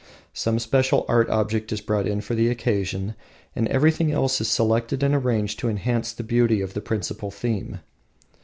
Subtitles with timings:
[0.33, 3.13] Some special art object is brought in for the occasion,
[3.55, 7.81] and everything else is selected and arranged to enhance the beauty of the principal theme.